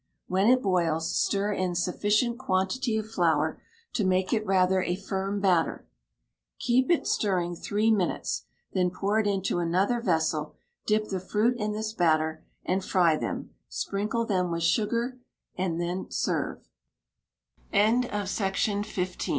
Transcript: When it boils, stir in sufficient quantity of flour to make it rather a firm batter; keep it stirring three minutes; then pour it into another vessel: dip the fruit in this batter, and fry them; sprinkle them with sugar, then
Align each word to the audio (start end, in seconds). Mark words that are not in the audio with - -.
When 0.25 0.47
it 0.47 0.63
boils, 0.63 1.15
stir 1.15 1.53
in 1.53 1.75
sufficient 1.75 2.39
quantity 2.39 2.97
of 2.97 3.11
flour 3.11 3.61
to 3.93 4.03
make 4.03 4.33
it 4.33 4.43
rather 4.47 4.81
a 4.81 4.95
firm 4.95 5.39
batter; 5.39 5.85
keep 6.57 6.89
it 6.89 7.05
stirring 7.05 7.55
three 7.55 7.91
minutes; 7.91 8.45
then 8.73 8.89
pour 8.89 9.19
it 9.19 9.27
into 9.27 9.59
another 9.59 10.01
vessel: 10.01 10.55
dip 10.87 11.09
the 11.09 11.19
fruit 11.19 11.55
in 11.59 11.73
this 11.73 11.93
batter, 11.93 12.43
and 12.65 12.83
fry 12.83 13.15
them; 13.15 13.51
sprinkle 13.69 14.25
them 14.25 14.49
with 14.49 14.63
sugar, 14.63 15.19
then 15.55 16.07